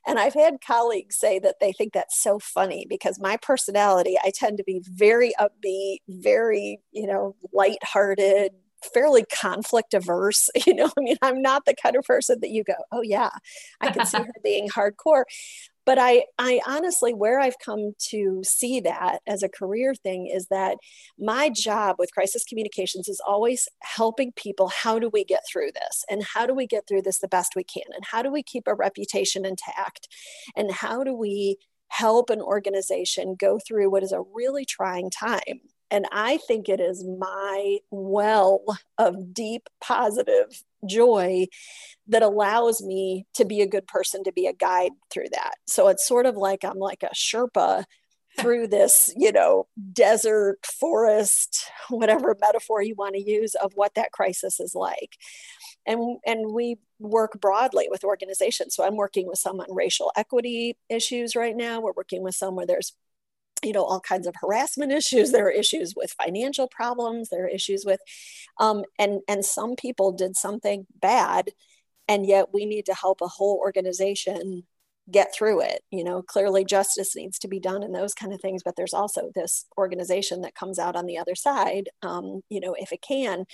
And 0.07 0.19
I've 0.19 0.35
had 0.35 0.61
colleagues 0.65 1.17
say 1.17 1.39
that 1.39 1.57
they 1.61 1.73
think 1.73 1.93
that's 1.93 2.21
so 2.23 2.39
funny 2.39 2.87
because 2.89 3.19
my 3.19 3.37
personality, 3.39 4.17
I 4.23 4.33
tend 4.35 4.59
to 4.59 4.65
be 4.65 4.83
very 4.85 5.33
upbeat, 5.41 5.99
very, 6.09 6.81
you 6.93 7.07
know, 7.07 7.37
lighthearted, 7.53 8.53
fairly 8.95 9.25
conflict 9.25 9.95
averse. 9.95 10.49
You 10.67 10.75
know, 10.75 10.91
I 10.97 11.01
mean, 11.01 11.17
I'm 11.23 11.43
not 11.43 11.65
the 11.65 11.75
kind 11.75 11.97
of 11.97 12.05
person 12.05 12.39
that 12.43 12.51
you 12.51 12.63
go, 12.63 12.75
oh, 12.93 13.03
yeah, 13.03 13.31
I 13.81 13.91
can 13.91 14.07
see 14.07 14.19
her 14.19 14.33
being 14.45 14.69
hardcore 14.69 15.25
but 15.87 15.99
I, 15.99 16.25
I 16.39 16.61
honestly, 16.69 17.15
where 17.15 17.41
I've 17.41 17.59
come 17.59 17.95
to 18.11 18.43
see 18.45 18.81
that 18.81 19.23
as 19.27 19.43
a 19.43 19.49
career 19.49 19.95
thing 19.95 20.31
is 20.33 20.47
that 20.47 20.77
my 21.19 21.49
job 21.49 21.97
with 21.99 22.13
crisis 22.13 22.45
communications 22.45 23.09
is 23.09 23.21
always 23.27 23.69
helping 23.83 24.33
people. 24.33 24.69
How 24.69 24.99
do 24.99 25.09
we 25.13 25.25
get 25.25 25.43
through 25.51 25.73
this? 25.73 26.05
And 26.09 26.23
how 26.23 26.47
do 26.47 26.55
we 26.55 26.67
get 26.67 26.87
through 26.87 27.03
this 27.03 27.19
the 27.19 27.29
best 27.29 27.55
we 27.57 27.65
can? 27.65 27.83
And 27.93 28.05
how 28.05 28.23
do 28.23 28.31
we 28.31 28.43
keep 28.43 28.69
a 28.69 28.75
reputation 28.75 29.45
intact? 29.45 30.09
And 30.55 30.71
how 30.71 31.03
do 31.03 31.15
we 31.15 31.57
help 31.89 32.31
an 32.31 32.41
organization 32.41 33.35
go 33.35 33.59
through 33.59 33.91
what 33.91 34.05
is 34.05 34.13
a 34.13 34.23
really 34.33 34.65
trying 34.65 35.11
time? 35.11 35.61
And 35.91 36.07
I 36.13 36.39
think 36.39 36.69
it 36.69 36.81
is 36.81 37.05
my 37.05 37.79
well 37.91 38.65
of 38.99 39.35
deep 39.35 39.69
positive 39.81 40.63
joy 40.89 41.47
that 42.09 42.23
allows 42.23 42.83
me 42.83 43.27
to 43.35 43.45
be 43.45 43.61
a 43.61 43.67
good 43.67 43.87
person, 43.87 44.25
to 44.25 44.33
be 44.33 44.47
a 44.47 44.53
guide 44.53 44.93
through 45.11 45.29
that. 45.33 45.55
So 45.67 45.89
it's 45.89 46.07
sort 46.07 46.27
of 46.27 46.37
like 46.37 46.65
I'm 46.65 46.79
like 46.79 47.03
a 47.03 47.15
Sherpa 47.15 47.85
through 48.39 48.69
this, 48.69 49.13
you 49.17 49.33
know, 49.33 49.67
desert, 49.93 50.59
forest, 50.65 51.67
whatever 51.89 52.37
metaphor 52.41 52.83
you 52.83 52.95
want 52.97 53.15
to 53.15 53.23
use 53.23 53.55
of 53.57 53.73
what 53.75 53.95
that 53.95 54.13
crisis 54.13 54.61
is 54.61 54.75
like. 54.75 55.17
And, 55.87 56.19
and 56.27 56.53
we 56.53 56.79
work 56.99 57.41
broadly 57.41 57.89
with 57.91 58.05
organizations. 58.05 58.75
So 58.75 58.85
I'm 58.85 58.97
working 58.97 59.27
with 59.27 59.39
some 59.39 59.61
on 59.61 59.67
racial 59.71 60.13
equity 60.17 60.77
issues 60.89 61.35
right 61.35 61.57
now. 61.57 61.81
We're 61.81 61.93
working 61.97 62.23
with 62.23 62.35
some 62.35 62.55
where 62.55 62.67
there's 62.67 62.93
you 63.63 63.73
know 63.73 63.85
all 63.85 64.01
kinds 64.01 64.27
of 64.27 64.35
harassment 64.41 64.93
issues. 65.01 65.33
There 65.33 65.47
are 65.47 65.51
issues 65.51 65.95
with 65.97 66.13
financial 66.13 66.69
problems. 66.69 67.29
There 67.29 67.45
are 67.45 67.49
issues 67.49 67.85
with 67.85 68.01
um, 68.59 68.85
and 68.99 69.21
and 69.29 69.45
some 69.45 69.77
people 69.77 70.13
did 70.13 70.37
something 70.37 70.87
bad 71.01 71.51
and 72.09 72.27
yet 72.27 72.53
we 72.53 72.67
need 72.67 72.87
to 72.87 72.95
help 72.95 73.21
a 73.21 73.29
whole 73.29 73.59
organization 73.61 74.65
get 75.11 75.35
through 75.35 75.63
it. 75.63 75.83
You 75.91 76.05
know 76.05 76.23
clearly 76.23 76.65
justice 76.65 77.17
needs 77.17 77.39
to 77.41 77.49
be 77.49 77.61
done 77.61 77.83
and 77.83 77.95
those 77.95 78.15
kind 78.15 78.33
of 78.33 78.41
things 78.41 78.63
but 78.65 78.77
there's 78.77 78.95
also 78.95 79.31
this 79.35 79.67
organization 79.79 80.43
that 80.43 80.55
comes 80.55 80.79
out 80.79 80.97
on 80.97 81.07
the 81.07 81.19
other 81.19 81.35
side 81.35 81.89
um, 82.03 82.43
you 82.49 82.61
know 82.61 82.75
if 82.79 82.93
it 82.93 83.03
can. 83.03 83.47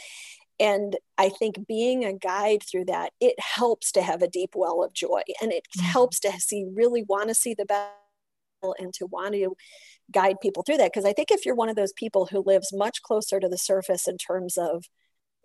And 0.58 0.96
i 1.18 1.28
think 1.28 1.66
being 1.66 2.04
a 2.04 2.14
guide 2.14 2.62
through 2.62 2.86
that 2.86 3.12
it 3.20 3.38
helps 3.38 3.92
to 3.92 4.02
have 4.02 4.22
a 4.22 4.28
deep 4.28 4.52
well 4.54 4.82
of 4.82 4.94
joy 4.94 5.22
and 5.42 5.52
it 5.52 5.64
mm-hmm. 5.76 5.86
helps 5.86 6.18
to 6.20 6.32
see 6.40 6.64
really 6.74 7.02
want 7.02 7.28
to 7.28 7.34
see 7.34 7.52
the 7.52 7.66
best 7.66 8.05
and 8.78 8.92
to 8.94 9.06
want 9.06 9.34
to 9.34 9.54
guide 10.10 10.36
people 10.40 10.62
through 10.62 10.78
that. 10.78 10.92
Because 10.92 11.04
I 11.04 11.12
think 11.12 11.30
if 11.30 11.44
you're 11.44 11.54
one 11.54 11.68
of 11.68 11.76
those 11.76 11.92
people 11.92 12.26
who 12.26 12.42
lives 12.44 12.70
much 12.72 13.02
closer 13.02 13.40
to 13.40 13.48
the 13.48 13.58
surface 13.58 14.08
in 14.08 14.18
terms 14.18 14.56
of 14.56 14.84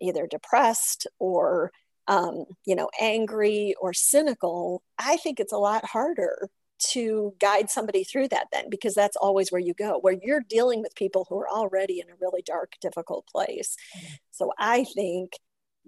either 0.00 0.26
depressed 0.26 1.06
or 1.18 1.70
um, 2.08 2.44
you 2.66 2.74
know 2.74 2.90
angry 3.00 3.74
or 3.80 3.92
cynical, 3.92 4.82
I 4.98 5.16
think 5.16 5.38
it's 5.40 5.52
a 5.52 5.58
lot 5.58 5.84
harder 5.84 6.50
to 6.82 7.34
guide 7.40 7.70
somebody 7.70 8.04
through 8.04 8.28
that 8.28 8.48
then 8.52 8.64
because 8.68 8.94
that's 8.94 9.16
always 9.16 9.52
where 9.52 9.60
you 9.60 9.74
go 9.74 9.98
where 10.00 10.16
you're 10.20 10.42
dealing 10.48 10.82
with 10.82 10.94
people 10.94 11.26
who 11.28 11.38
are 11.38 11.48
already 11.48 12.00
in 12.00 12.08
a 12.10 12.16
really 12.20 12.42
dark 12.44 12.72
difficult 12.80 13.26
place 13.26 13.76
mm-hmm. 13.96 14.14
so 14.30 14.52
i 14.58 14.84
think 14.84 15.32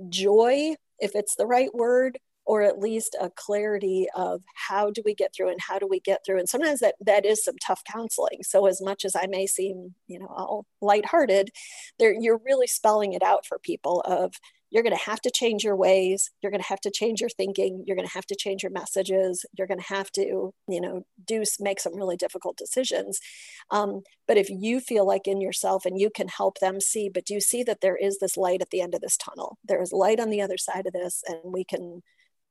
joy 0.09 0.75
if 1.01 1.13
it's 1.15 1.35
the 1.37 1.47
right 1.47 1.75
word 1.75 2.19
or 2.47 2.63
at 2.63 2.79
least 2.79 3.17
a 3.21 3.31
clarity 3.31 4.07
of 4.15 4.43
how 4.55 4.91
do 4.91 5.03
we 5.05 5.15
get 5.15 5.35
through 5.35 5.51
and 5.51 5.61
how 5.61 5.79
do 5.79 5.87
we 5.89 6.01
get 6.01 6.21
through. 6.25 6.39
And 6.39 6.49
sometimes 6.49 6.81
that 6.81 6.95
that 7.01 7.25
is 7.25 7.45
some 7.45 7.57
tough 7.65 7.83
counseling. 7.91 8.43
So 8.43 8.67
as 8.67 8.81
much 8.83 9.05
as 9.05 9.17
i 9.17 9.27
may 9.27 9.47
seem 9.47 9.95
you 10.07 10.19
know 10.19 10.27
all 10.27 10.67
lighthearted 10.81 11.51
there 11.99 12.15
you're 12.19 12.41
really 12.45 12.67
spelling 12.67 13.13
it 13.13 13.23
out 13.23 13.47
for 13.47 13.59
people 13.59 14.01
of 14.03 14.35
you're 14.75 14.83
going 14.83 14.97
to 14.97 15.05
have 15.05 15.21
to 15.21 15.31
change 15.31 15.63
your 15.63 15.77
ways. 15.77 16.33
You're 16.43 16.51
going 16.51 16.61
to 16.61 16.69
have 16.69 16.81
to 16.81 16.91
change 16.91 17.21
your 17.21 17.31
thinking. 17.31 17.85
You're 17.87 17.95
going 17.95 18.09
to 18.09 18.15
have 18.15 18.27
to 18.27 18.35
change 18.35 18.65
your 18.65 18.73
messages. 18.73 19.47
You're 19.57 19.69
going 19.69 19.79
to 19.79 19.87
have 19.87 20.11
to 20.13 20.53
you 20.69 20.81
know 20.81 21.07
do 21.25 21.45
make 21.61 21.79
some 21.79 21.95
really 21.95 22.17
difficult 22.17 22.57
decisions. 22.57 23.21
Um, 23.71 24.03
but 24.27 24.37
if 24.37 24.51
you 24.51 24.81
feel 24.81 25.07
like 25.07 25.29
in 25.29 25.41
yourself 25.41 25.87
and 25.87 26.01
you 26.01 26.11
can 26.11 26.27
help 26.27 26.59
them 26.59 26.81
see 26.81 27.09
but 27.09 27.25
do 27.25 27.35
you 27.35 27.41
see 27.41 27.63
that 27.63 27.83
there 27.83 27.97
is 27.97 28.19
this 28.19 28.37
light 28.37 28.63
at 28.63 28.71
the 28.71 28.81
end 28.81 28.97
of 28.97 29.01
this 29.01 29.17
tunnel? 29.17 29.59
There 29.65 29.81
is 29.81 29.93
light 29.93 30.19
on 30.19 30.31
the 30.31 30.43
other 30.43 30.59
side 30.59 30.89
of 30.89 30.93
this 30.93 31.23
and 31.29 31.39
we 31.45 31.63
can 31.63 32.03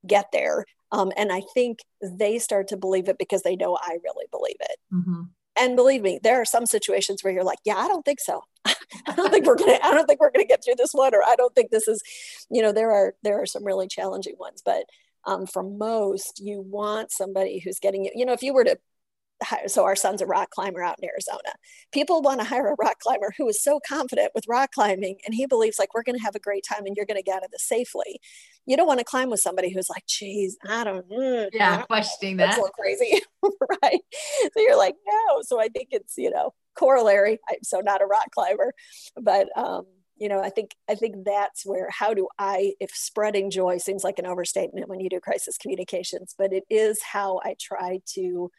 get 0.06 0.28
there. 0.32 0.66
Um, 0.92 1.12
and 1.18 1.32
I 1.32 1.42
think 1.54 1.80
they 2.02 2.40
start 2.40 2.68
to 2.70 2.78
believe 2.78 3.10
it 3.10 3.18
because 3.18 3.42
they 3.42 3.56
know 3.56 3.78
I 3.82 3.98
really 4.04 4.26
believe 4.32 4.58
it. 4.60 4.78
Mm-hmm. 4.94 5.22
And 5.56 5.76
believe 5.76 6.02
me, 6.02 6.20
there 6.22 6.42
are 6.42 6.46
some 6.46 6.66
situations 6.66 7.24
where 7.24 7.34
you're 7.34 7.44
like, 7.44 7.60
yeah, 7.64 7.76
I 7.76 7.88
don't 7.88 8.04
think 8.04 8.20
so. 8.20 8.42
I 8.66 9.16
don't 9.16 9.32
think 9.32 9.46
we're 9.46 9.56
gonna. 9.56 9.80
I 9.84 9.94
don't 9.94 10.06
think 10.08 10.20
we're 10.20 10.32
gonna 10.32 10.46
get 10.46 10.64
through 10.64 10.76
this 10.78 10.94
one, 10.94 11.14
or 11.14 11.24
I 11.24 11.36
don't 11.36 11.54
think 11.54 11.70
this 11.70 11.88
is. 11.88 12.02
You 12.50 12.62
know, 12.62 12.72
there 12.72 12.92
are 12.92 13.16
there 13.24 13.42
are 13.42 13.46
some 13.46 13.64
really 13.64 13.88
challenging 13.88 14.36
ones, 14.40 14.62
but 14.64 14.86
um, 15.26 15.46
for 15.46 15.64
most, 15.64 16.40
you 16.40 16.62
want 16.62 17.12
somebody 17.12 17.60
who's 17.60 17.80
getting 17.80 18.06
you. 18.06 18.12
You 18.16 18.26
know, 18.26 18.34
if 18.34 18.44
you 18.44 18.54
were 18.54 18.64
to 18.64 18.78
so 19.68 19.84
our 19.84 19.96
son's 19.96 20.22
a 20.22 20.26
rock 20.26 20.50
climber 20.52 20.82
out 20.82 20.98
in 21.02 21.10
Arizona. 21.10 21.54
People 21.92 22.22
want 22.22 22.40
to 22.40 22.46
hire 22.46 22.68
a 22.68 22.76
rock 22.78 23.00
climber 23.00 23.34
who 23.38 23.48
is 23.48 23.62
so 23.62 23.80
confident 23.88 24.32
with 24.34 24.48
rock 24.48 24.72
climbing 24.72 25.18
and 25.26 25.34
he 25.34 25.46
believes 25.46 25.80
like 25.80 25.94
we're 25.94 26.04
going 26.04 26.18
to 26.18 26.24
have 26.24 26.36
a 26.36 26.40
great 26.40 26.64
time 26.68 26.86
and 26.86 26.96
you're 26.96 27.06
going 27.06 27.18
to 27.18 27.24
get 27.24 27.38
out 27.38 27.46
of 27.46 27.52
this 27.52 27.64
safely. 27.64 28.20
You 28.66 28.78
don't 28.78 28.88
want 28.88 29.00
to 29.00 29.06
climb 29.06 29.30
with 29.30 29.42
somebody 29.42 29.72
who's 29.72 29.90
like, 29.90 30.06
geez, 30.06 30.58
I 30.68 30.84
don't, 30.84 31.10
mm, 31.10 31.50
yeah, 31.52 31.82
questioning 31.84 32.38
that. 32.38 32.56
That's 32.56 32.70
crazy, 32.80 33.22
right? 33.84 34.00
So 34.54 34.62
you're 34.62 34.78
like, 34.78 34.96
no. 35.06 35.42
So 35.42 35.60
I 35.60 35.68
think 35.68 35.90
it's 35.92 36.18
you 36.18 36.32
know 36.32 36.54
corollary. 36.76 37.40
I'm 37.50 37.64
so 37.64 37.80
not 37.80 38.02
a 38.02 38.06
rock 38.06 38.28
climber, 38.34 38.74
but 39.20 39.48
um, 39.58 39.86
you 40.18 40.30
know, 40.30 40.42
I 40.42 40.50
think 40.50 40.72
I 40.90 40.96
think 40.96 41.26
that's 41.26 41.66
where 41.66 41.90
how 41.90 42.14
do 42.14 42.28
I 42.40 42.74
if 42.80 42.92
spreading 42.92 43.50
joy 43.50 43.78
seems 43.78 44.04
like 44.04 44.20
an 44.20 44.26
overstatement 44.26 44.88
when 44.88 45.00
you 45.00 45.10
do 45.10 45.20
crisis 45.20 45.58
communications, 45.58 46.36
but 46.38 46.54
it 46.54 46.64
is 46.70 47.02
how 47.04 47.42
I 47.44 47.56
try 47.60 48.00
to 48.16 48.50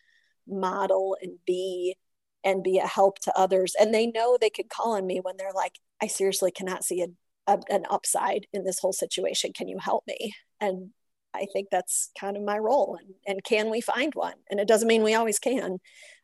model 0.48 1.16
and 1.22 1.38
be 1.46 1.96
and 2.44 2.62
be 2.62 2.78
a 2.78 2.86
help 2.86 3.18
to 3.20 3.38
others. 3.38 3.74
And 3.78 3.92
they 3.94 4.06
know 4.06 4.36
they 4.38 4.50
can 4.50 4.66
call 4.68 4.96
on 4.96 5.06
me 5.06 5.20
when 5.20 5.36
they're 5.36 5.52
like 5.54 5.78
i 6.02 6.06
seriously 6.06 6.50
cannot 6.50 6.84
see 6.84 7.02
a, 7.02 7.08
a, 7.52 7.58
an 7.70 7.84
upside 7.88 8.46
in 8.52 8.64
this 8.64 8.78
whole 8.78 8.92
situation. 8.92 9.52
Can 9.56 9.68
you 9.68 9.78
help 9.78 10.04
me? 10.06 10.34
And 10.60 10.90
i 11.34 11.46
think 11.52 11.68
that's 11.70 12.10
kind 12.18 12.36
of 12.36 12.42
my 12.44 12.58
role. 12.58 12.98
And, 13.00 13.14
and 13.26 13.44
can 13.44 13.70
we 13.70 13.80
find 13.80 14.14
one? 14.14 14.34
And 14.50 14.60
it 14.60 14.68
doesn't 14.68 14.88
mean 14.88 15.02
we 15.02 15.14
always 15.14 15.38
can. 15.38 15.78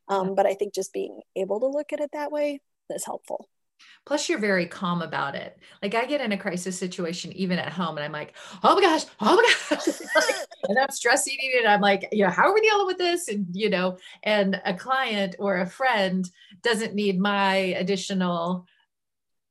Um, 0.08 0.34
but 0.34 0.46
i 0.46 0.54
think 0.54 0.74
just 0.74 0.92
being 0.92 1.20
able 1.36 1.60
to 1.60 1.66
look 1.66 1.92
at 1.92 2.00
it 2.00 2.10
that 2.12 2.32
way 2.32 2.60
is 2.90 3.04
helpful 3.04 3.48
Plus, 4.06 4.28
you're 4.28 4.38
very 4.38 4.66
calm 4.66 5.02
about 5.02 5.34
it. 5.34 5.58
Like 5.82 5.94
I 5.94 6.04
get 6.06 6.20
in 6.20 6.32
a 6.32 6.38
crisis 6.38 6.78
situation 6.78 7.32
even 7.32 7.58
at 7.58 7.72
home, 7.72 7.96
and 7.96 8.04
I'm 8.04 8.12
like, 8.12 8.34
"Oh 8.62 8.75
my 8.75 8.80
gosh, 8.80 9.04
oh 9.20 9.37
my 9.37 9.76
gosh," 9.76 9.87
and 10.68 10.78
I'm 10.78 10.90
stress 10.90 11.28
eating, 11.28 11.52
and 11.58 11.68
I'm 11.68 11.80
like, 11.80 12.08
"You 12.12 12.25
know, 12.25 12.30
how 12.30 12.49
are 12.49 12.54
we 12.54 12.60
dealing 12.60 12.87
with 12.87 12.99
this?" 12.99 13.28
And 13.28 13.46
you 13.52 13.70
know, 13.70 13.99
and 14.22 14.60
a 14.64 14.75
client 14.75 15.37
or 15.38 15.58
a 15.58 15.66
friend 15.66 16.28
doesn't 16.62 16.94
need 16.94 17.20
my 17.20 17.54
additional 17.54 18.66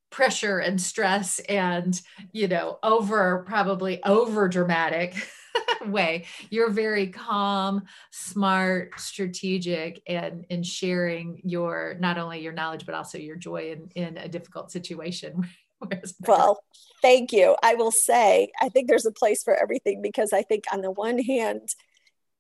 pressure 0.09 0.59
and 0.59 0.81
stress 0.81 1.39
and 1.47 2.01
you 2.31 2.47
know 2.47 2.79
over 2.81 3.43
probably 3.47 4.03
over 4.03 4.47
dramatic 4.47 5.13
way. 5.85 6.25
You're 6.49 6.69
very 6.69 7.07
calm, 7.07 7.83
smart, 8.11 8.99
strategic, 8.99 10.01
and 10.07 10.45
in 10.49 10.63
sharing 10.63 11.41
your 11.43 11.97
not 11.99 12.17
only 12.17 12.41
your 12.41 12.53
knowledge 12.53 12.85
but 12.85 12.95
also 12.95 13.17
your 13.17 13.35
joy 13.35 13.71
in 13.71 13.89
in 13.95 14.17
a 14.17 14.27
difficult 14.27 14.71
situation. 14.71 15.47
well, 16.27 16.59
thank 17.01 17.31
you. 17.31 17.55
I 17.63 17.75
will 17.75 17.91
say 17.91 18.51
I 18.61 18.69
think 18.69 18.87
there's 18.87 19.05
a 19.05 19.11
place 19.11 19.43
for 19.43 19.55
everything 19.55 20.01
because 20.01 20.33
I 20.33 20.41
think 20.41 20.65
on 20.73 20.81
the 20.81 20.91
one 20.91 21.19
hand 21.19 21.69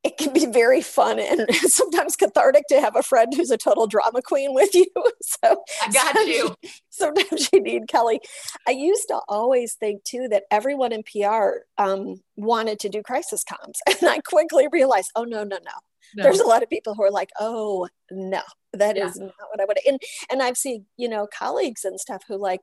it 0.03 0.17
can 0.17 0.31
be 0.31 0.45
very 0.45 0.81
fun 0.81 1.19
and 1.19 1.53
sometimes 1.55 2.15
cathartic 2.15 2.63
to 2.69 2.79
have 2.79 2.95
a 2.95 3.03
friend 3.03 3.33
who's 3.35 3.51
a 3.51 3.57
total 3.57 3.85
drama 3.85 4.21
queen 4.21 4.53
with 4.53 4.73
you. 4.73 4.85
So 5.41 5.63
I 5.81 5.91
got 5.91 6.27
you. 6.27 6.55
Sometimes 6.89 7.49
you 7.53 7.61
need 7.61 7.87
Kelly. 7.87 8.19
I 8.67 8.71
used 8.71 9.07
to 9.09 9.19
always 9.29 9.75
think 9.75 10.03
too 10.03 10.27
that 10.31 10.43
everyone 10.51 10.91
in 10.91 11.03
PR 11.03 11.59
um, 11.77 12.15
wanted 12.35 12.79
to 12.79 12.89
do 12.89 13.01
crisis 13.03 13.43
comms, 13.43 13.77
and 13.87 14.09
I 14.09 14.19
quickly 14.19 14.67
realized, 14.71 15.11
oh 15.15 15.23
no, 15.23 15.43
no, 15.43 15.57
no. 15.57 15.71
No. 16.15 16.23
There's 16.23 16.39
a 16.39 16.47
lot 16.47 16.63
of 16.63 16.69
people 16.69 16.95
who 16.95 17.03
are 17.03 17.11
like, 17.11 17.29
oh 17.39 17.87
no, 18.09 18.41
that 18.73 18.97
yeah. 18.97 19.07
is 19.07 19.17
not 19.17 19.31
what 19.51 19.61
I 19.61 19.65
would. 19.65 19.77
And 19.87 19.99
and 20.31 20.41
I've 20.41 20.57
seen 20.57 20.85
you 20.97 21.07
know 21.07 21.27
colleagues 21.37 21.85
and 21.85 21.99
stuff 21.99 22.23
who 22.27 22.37
like 22.37 22.61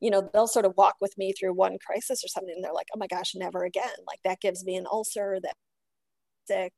you 0.00 0.10
know, 0.10 0.28
they'll 0.32 0.46
sort 0.46 0.66
of 0.66 0.74
walk 0.76 0.96
with 1.00 1.16
me 1.16 1.32
through 1.32 1.54
one 1.54 1.78
crisis 1.84 2.22
or 2.22 2.28
something. 2.28 2.52
And 2.54 2.62
they're 2.62 2.74
like, 2.74 2.88
oh 2.94 2.98
my 2.98 3.06
gosh, 3.06 3.34
never 3.34 3.64
again. 3.64 3.88
Like 4.06 4.20
that 4.24 4.40
gives 4.40 4.64
me 4.64 4.76
an 4.76 4.86
ulcer 4.90 5.38
that 5.42 5.54
sick. 6.46 6.72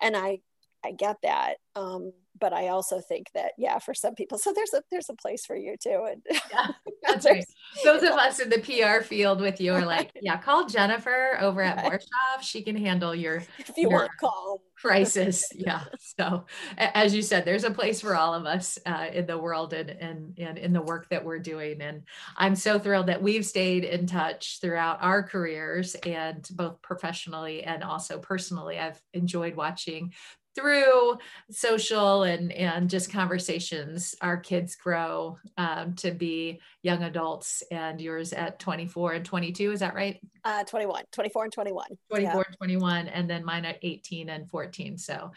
And 0.00 0.16
I, 0.16 0.38
I 0.84 0.92
get 0.92 1.16
that. 1.22 1.54
Um, 1.74 2.12
but 2.38 2.52
I 2.52 2.68
also 2.68 3.00
think 3.00 3.28
that 3.34 3.52
yeah, 3.58 3.78
for 3.78 3.94
some 3.94 4.14
people, 4.14 4.38
so 4.38 4.52
there's 4.52 4.72
a 4.74 4.82
there's 4.90 5.08
a 5.08 5.14
place 5.14 5.46
for 5.46 5.56
you 5.56 5.76
too. 5.82 6.06
And 6.10 6.22
yeah, 6.52 6.68
that's 7.02 7.24
right. 7.24 7.44
Those 7.84 8.02
of 8.02 8.10
us 8.10 8.38
in 8.40 8.50
the 8.50 8.58
PR 8.58 9.02
field 9.02 9.40
with 9.40 9.60
you 9.60 9.72
are 9.72 9.86
like, 9.86 10.12
yeah, 10.20 10.36
call 10.36 10.66
Jennifer 10.66 11.38
over 11.40 11.62
at 11.62 11.76
right. 11.90 12.02
She 12.42 12.62
can 12.62 12.76
handle 12.76 13.14
your 13.14 13.42
if 13.58 13.76
you 13.76 13.88
your 13.88 14.00
want 14.00 14.10
calm 14.20 14.58
crisis. 14.76 15.44
yeah. 15.54 15.84
So 16.18 16.46
as 16.78 17.14
you 17.14 17.20
said, 17.20 17.44
there's 17.44 17.64
a 17.64 17.70
place 17.70 18.00
for 18.00 18.16
all 18.16 18.32
of 18.32 18.46
us 18.46 18.78
uh, 18.86 19.06
in 19.12 19.26
the 19.26 19.36
world 19.36 19.74
and, 19.74 19.90
and 19.90 20.38
and 20.38 20.56
in 20.56 20.72
the 20.72 20.80
work 20.80 21.08
that 21.10 21.24
we're 21.24 21.38
doing. 21.38 21.82
And 21.82 22.02
I'm 22.36 22.56
so 22.56 22.78
thrilled 22.78 23.08
that 23.08 23.22
we've 23.22 23.44
stayed 23.44 23.84
in 23.84 24.06
touch 24.06 24.58
throughout 24.60 24.98
our 25.02 25.22
careers 25.22 25.94
and 25.94 26.46
both 26.52 26.80
professionally 26.80 27.64
and 27.64 27.82
also 27.82 28.18
personally. 28.18 28.78
I've 28.78 29.00
enjoyed 29.12 29.56
watching 29.56 30.12
through 30.56 31.18
social 31.50 32.24
and 32.24 32.50
and 32.52 32.90
just 32.90 33.12
conversations 33.12 34.14
our 34.20 34.36
kids 34.36 34.74
grow 34.74 35.36
um, 35.56 35.94
to 35.94 36.10
be 36.10 36.60
young 36.82 37.02
adults 37.04 37.62
and 37.70 38.00
yours 38.00 38.32
at 38.32 38.58
24 38.58 39.12
and 39.12 39.24
22 39.24 39.72
is 39.72 39.80
that 39.80 39.94
right? 39.94 40.18
Uh 40.44 40.64
21 40.64 41.04
24 41.12 41.44
and 41.44 41.52
21 41.52 41.86
24 42.10 42.20
yeah. 42.20 42.36
and 42.46 42.56
21 42.56 43.08
and 43.08 43.30
then 43.30 43.44
mine 43.44 43.64
at 43.64 43.78
18 43.82 44.30
and 44.30 44.48
14 44.48 44.98
so 44.98 45.30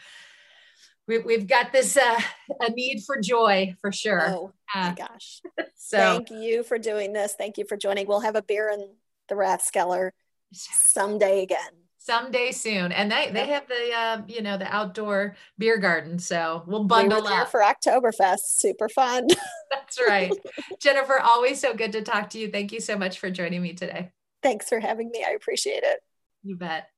we, 1.06 1.34
have 1.34 1.48
got 1.48 1.72
this 1.72 1.96
uh, 1.96 2.20
a 2.60 2.70
need 2.70 3.02
for 3.04 3.20
joy 3.20 3.74
for 3.80 3.90
sure. 3.90 4.28
Oh 4.28 4.52
uh, 4.72 4.90
my 4.90 4.94
gosh. 4.94 5.42
so 5.74 5.98
thank 5.98 6.30
you 6.30 6.62
for 6.62 6.78
doing 6.78 7.12
this. 7.12 7.34
Thank 7.36 7.58
you 7.58 7.64
for 7.64 7.76
joining. 7.76 8.06
We'll 8.06 8.20
have 8.20 8.36
a 8.36 8.42
beer 8.42 8.70
in 8.70 8.90
the 9.28 9.34
rathskeller 9.34 10.10
someday 10.52 11.42
again 11.42 11.58
someday 12.00 12.50
soon. 12.50 12.90
And 12.90 13.12
they 13.12 13.30
they 13.30 13.46
have 13.46 13.68
the 13.68 13.94
uh, 13.94 14.22
you 14.26 14.42
know 14.42 14.58
the 14.58 14.74
outdoor 14.74 15.36
beer 15.58 15.78
garden, 15.78 16.18
so 16.18 16.64
we'll 16.66 16.84
bundle 16.84 17.22
we 17.22 17.28
up 17.28 17.50
for 17.50 17.60
Oktoberfest. 17.60 18.40
Super 18.46 18.88
fun. 18.88 19.28
That's 19.70 20.00
right, 20.08 20.32
Jennifer. 20.80 21.20
Always 21.20 21.60
so 21.60 21.74
good 21.74 21.92
to 21.92 22.02
talk 22.02 22.30
to 22.30 22.38
you. 22.38 22.50
Thank 22.50 22.72
you 22.72 22.80
so 22.80 22.98
much 22.98 23.20
for 23.20 23.30
joining 23.30 23.62
me 23.62 23.74
today. 23.74 24.10
Thanks 24.42 24.68
for 24.68 24.80
having 24.80 25.10
me. 25.10 25.24
I 25.26 25.32
appreciate 25.32 25.84
it. 25.84 26.00
You 26.42 26.56
bet. 26.56 26.88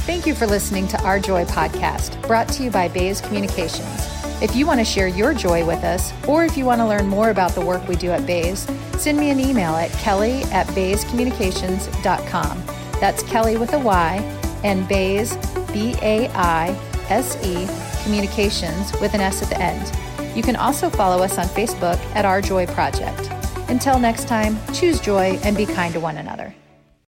Thank 0.00 0.24
you 0.24 0.36
for 0.36 0.46
listening 0.46 0.86
to 0.88 1.02
Our 1.02 1.18
Joy 1.18 1.44
podcast, 1.46 2.24
brought 2.28 2.48
to 2.50 2.62
you 2.62 2.70
by 2.70 2.86
Baise 2.86 3.20
Communications. 3.20 4.06
If 4.40 4.54
you 4.54 4.64
want 4.64 4.78
to 4.78 4.84
share 4.84 5.08
your 5.08 5.34
joy 5.34 5.66
with 5.66 5.82
us, 5.82 6.12
or 6.28 6.44
if 6.44 6.56
you 6.56 6.64
want 6.64 6.80
to 6.80 6.86
learn 6.86 7.08
more 7.08 7.30
about 7.30 7.52
the 7.52 7.64
work 7.64 7.88
we 7.88 7.96
do 7.96 8.12
at 8.12 8.24
Baise, 8.24 8.70
send 8.98 9.18
me 9.18 9.30
an 9.30 9.40
email 9.40 9.74
at 9.74 9.90
kelly 9.94 10.44
at 10.52 10.68
baisecommunications.com. 10.68 12.85
That's 13.00 13.22
Kelly 13.22 13.56
with 13.56 13.72
a 13.72 13.78
Y 13.78 14.16
and 14.64 14.88
Baise, 14.88 15.36
B 15.72 15.94
A 16.02 16.28
I 16.34 16.68
S 17.08 17.36
E, 17.44 17.66
Communications 18.02 18.92
with 19.00 19.14
an 19.14 19.20
S 19.20 19.42
at 19.42 19.48
the 19.48 19.60
end. 19.60 20.36
You 20.36 20.42
can 20.42 20.56
also 20.56 20.90
follow 20.90 21.22
us 21.22 21.38
on 21.38 21.46
Facebook 21.46 21.98
at 22.14 22.24
Our 22.24 22.40
Joy 22.40 22.66
Project. 22.66 23.30
Until 23.68 23.98
next 23.98 24.28
time, 24.28 24.58
choose 24.72 25.00
joy 25.00 25.38
and 25.42 25.56
be 25.56 25.66
kind 25.66 25.92
to 25.94 26.00
one 26.00 26.18
another. 26.18 26.54